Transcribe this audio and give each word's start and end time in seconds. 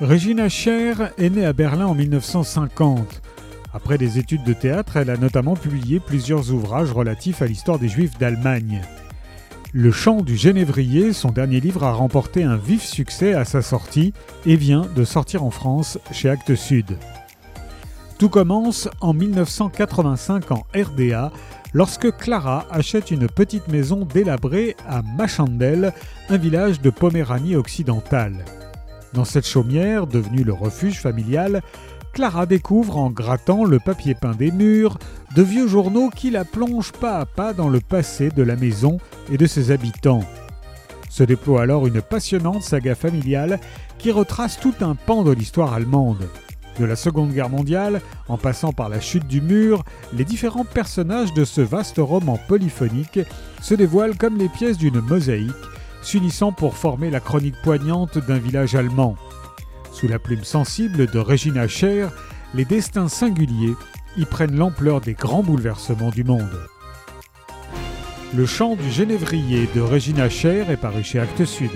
Regina 0.00 0.48
Scher 0.48 1.12
est 1.18 1.28
née 1.28 1.44
à 1.44 1.52
Berlin 1.52 1.84
en 1.84 1.94
1950. 1.94 3.20
Après 3.74 3.98
des 3.98 4.18
études 4.18 4.44
de 4.44 4.54
théâtre, 4.54 4.96
elle 4.96 5.10
a 5.10 5.18
notamment 5.18 5.56
publié 5.56 6.00
plusieurs 6.00 6.50
ouvrages 6.52 6.90
relatifs 6.90 7.42
à 7.42 7.46
l'histoire 7.46 7.78
des 7.78 7.88
Juifs 7.88 8.16
d'Allemagne. 8.18 8.80
Le 9.74 9.92
chant 9.92 10.22
du 10.22 10.38
Génévrier, 10.38 11.12
son 11.12 11.32
dernier 11.32 11.60
livre, 11.60 11.84
a 11.84 11.92
remporté 11.92 12.44
un 12.44 12.56
vif 12.56 12.82
succès 12.82 13.34
à 13.34 13.44
sa 13.44 13.60
sortie 13.60 14.14
et 14.46 14.56
vient 14.56 14.86
de 14.96 15.04
sortir 15.04 15.44
en 15.44 15.50
France 15.50 15.98
chez 16.12 16.30
Actes 16.30 16.54
Sud. 16.54 16.96
Tout 18.18 18.30
commence 18.30 18.88
en 19.02 19.12
1985 19.12 20.50
en 20.50 20.64
RDA 20.74 21.30
lorsque 21.74 22.16
Clara 22.16 22.64
achète 22.70 23.10
une 23.10 23.26
petite 23.26 23.68
maison 23.68 24.06
délabrée 24.06 24.76
à 24.88 25.02
Machandel, 25.02 25.92
un 26.30 26.38
village 26.38 26.80
de 26.80 26.88
Poméranie 26.88 27.54
occidentale. 27.54 28.46
Dans 29.12 29.24
cette 29.24 29.46
chaumière, 29.46 30.06
devenue 30.06 30.44
le 30.44 30.52
refuge 30.52 31.00
familial, 31.00 31.62
Clara 32.12 32.46
découvre 32.46 32.96
en 32.96 33.10
grattant 33.10 33.64
le 33.64 33.78
papier 33.78 34.14
peint 34.14 34.34
des 34.34 34.50
murs 34.50 34.98
de 35.34 35.42
vieux 35.42 35.66
journaux 35.66 36.10
qui 36.10 36.30
la 36.30 36.44
plongent 36.44 36.92
pas 36.92 37.18
à 37.18 37.26
pas 37.26 37.52
dans 37.52 37.68
le 37.68 37.80
passé 37.80 38.30
de 38.30 38.42
la 38.42 38.56
maison 38.56 38.98
et 39.30 39.36
de 39.36 39.46
ses 39.46 39.70
habitants. 39.70 40.24
Se 41.08 41.24
déploie 41.24 41.62
alors 41.62 41.86
une 41.86 42.02
passionnante 42.02 42.62
saga 42.62 42.94
familiale 42.94 43.58
qui 43.98 44.12
retrace 44.12 44.58
tout 44.60 44.74
un 44.80 44.94
pan 44.94 45.24
de 45.24 45.32
l'histoire 45.32 45.74
allemande. 45.74 46.28
De 46.78 46.84
la 46.84 46.96
Seconde 46.96 47.32
Guerre 47.32 47.50
mondiale, 47.50 48.00
en 48.28 48.38
passant 48.38 48.72
par 48.72 48.88
la 48.88 49.00
chute 49.00 49.26
du 49.26 49.40
mur, 49.40 49.84
les 50.12 50.24
différents 50.24 50.64
personnages 50.64 51.34
de 51.34 51.44
ce 51.44 51.60
vaste 51.60 51.98
roman 51.98 52.38
polyphonique 52.48 53.20
se 53.60 53.74
dévoilent 53.74 54.16
comme 54.16 54.38
les 54.38 54.48
pièces 54.48 54.78
d'une 54.78 55.00
mosaïque, 55.00 55.52
s'unissant 56.02 56.52
pour 56.52 56.76
former 56.76 57.10
la 57.10 57.20
chronique 57.20 57.60
poignante 57.62 58.18
d'un 58.18 58.38
village 58.38 58.74
allemand. 58.74 59.16
Sous 59.92 60.08
la 60.08 60.18
plume 60.18 60.44
sensible 60.44 61.06
de 61.06 61.18
Regina 61.18 61.68
Scher, 61.68 62.10
les 62.54 62.64
destins 62.64 63.08
singuliers 63.08 63.74
y 64.16 64.24
prennent 64.24 64.56
l'ampleur 64.56 65.00
des 65.00 65.14
grands 65.14 65.42
bouleversements 65.42 66.10
du 66.10 66.24
monde. 66.24 66.60
Le 68.34 68.46
chant 68.46 68.76
du 68.76 68.90
Génévrier 68.90 69.68
de 69.74 69.80
Regina 69.80 70.28
Scher 70.28 70.70
est 70.70 70.76
paru 70.76 71.02
chez 71.02 71.18
Actes 71.18 71.44
Sud. 71.44 71.70